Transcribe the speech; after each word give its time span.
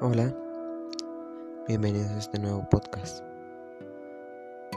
Hola, 0.00 0.32
bienvenidos 1.66 2.12
a 2.12 2.18
este 2.18 2.38
nuevo 2.38 2.64
podcast. 2.70 3.24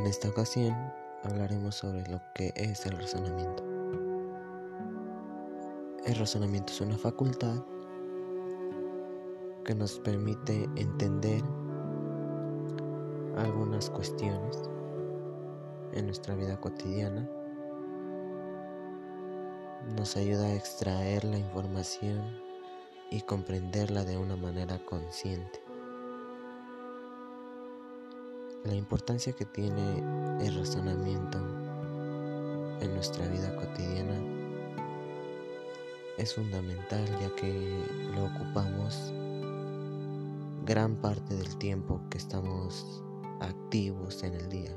En 0.00 0.06
esta 0.06 0.28
ocasión 0.28 0.74
hablaremos 1.22 1.76
sobre 1.76 2.04
lo 2.08 2.20
que 2.34 2.52
es 2.56 2.84
el 2.84 2.98
razonamiento. 2.98 3.62
El 6.04 6.16
razonamiento 6.16 6.72
es 6.72 6.80
una 6.80 6.98
facultad 6.98 7.62
que 9.64 9.76
nos 9.76 10.00
permite 10.00 10.68
entender 10.74 11.44
algunas 13.36 13.90
cuestiones 13.90 14.68
en 15.92 16.06
nuestra 16.06 16.34
vida 16.34 16.60
cotidiana. 16.60 17.30
Nos 19.94 20.16
ayuda 20.16 20.46
a 20.46 20.54
extraer 20.54 21.22
la 21.22 21.38
información 21.38 22.43
y 23.10 23.20
comprenderla 23.22 24.04
de 24.04 24.16
una 24.16 24.36
manera 24.36 24.78
consciente. 24.84 25.62
La 28.64 28.74
importancia 28.74 29.32
que 29.34 29.44
tiene 29.44 29.98
el 30.44 30.56
razonamiento 30.56 31.38
en 32.80 32.94
nuestra 32.94 33.26
vida 33.28 33.54
cotidiana 33.56 34.18
es 36.16 36.34
fundamental 36.34 37.04
ya 37.20 37.34
que 37.36 37.84
lo 38.14 38.24
ocupamos 38.24 39.12
gran 40.64 40.96
parte 40.96 41.34
del 41.34 41.56
tiempo 41.58 42.00
que 42.10 42.18
estamos 42.18 43.02
activos 43.40 44.22
en 44.22 44.34
el 44.34 44.48
día. 44.48 44.76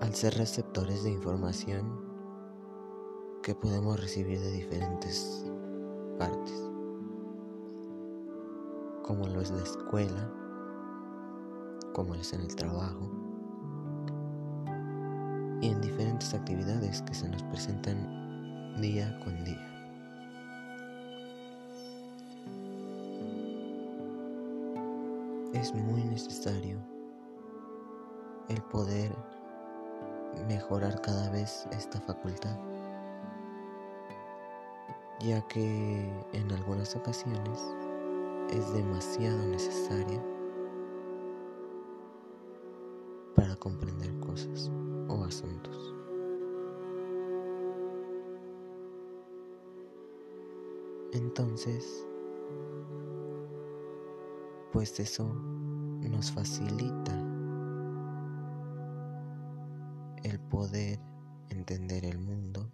Al 0.00 0.14
ser 0.14 0.34
receptores 0.34 1.04
de 1.04 1.10
información 1.10 2.15
que 3.46 3.54
podemos 3.54 4.00
recibir 4.00 4.40
de 4.40 4.50
diferentes 4.50 5.46
partes, 6.18 6.68
como 9.04 9.24
lo 9.28 9.40
es 9.40 9.52
la 9.52 9.62
escuela, 9.62 10.28
como 11.92 12.16
lo 12.16 12.20
es 12.20 12.32
en 12.32 12.40
el 12.40 12.56
trabajo 12.56 13.08
y 15.60 15.68
en 15.68 15.80
diferentes 15.80 16.34
actividades 16.34 17.02
que 17.02 17.14
se 17.14 17.28
nos 17.28 17.44
presentan 17.44 18.80
día 18.80 19.16
con 19.22 19.44
día. 19.44 19.62
Es 25.54 25.72
muy 25.72 26.02
necesario 26.02 26.80
el 28.48 28.60
poder 28.62 29.14
mejorar 30.48 31.00
cada 31.00 31.30
vez 31.30 31.64
esta 31.70 32.00
facultad, 32.00 32.58
ya 35.20 35.40
que 35.48 36.10
en 36.32 36.52
algunas 36.52 36.94
ocasiones 36.94 37.74
es 38.50 38.72
demasiado 38.74 39.38
necesaria 39.46 40.22
para 43.34 43.56
comprender 43.56 44.18
cosas 44.20 44.70
o 45.08 45.24
asuntos. 45.24 45.94
Entonces, 51.12 52.06
pues 54.72 55.00
eso 55.00 55.24
nos 56.10 56.30
facilita 56.30 57.12
el 60.22 60.38
poder 60.40 60.98
entender 61.48 62.04
el 62.04 62.18
mundo, 62.18 62.70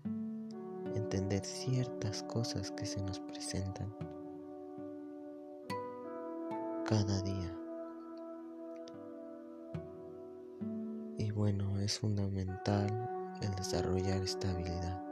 entender 0.94 1.44
ciertas 1.44 2.22
cosas 2.24 2.70
que 2.72 2.86
se 2.86 3.02
nos 3.02 3.20
presentan 3.20 3.94
cada 6.86 7.22
día. 7.22 7.56
Y 11.18 11.30
bueno, 11.30 11.78
es 11.80 11.98
fundamental 11.98 13.08
el 13.40 13.54
desarrollar 13.54 14.22
esta 14.22 14.50
habilidad. 14.50 15.11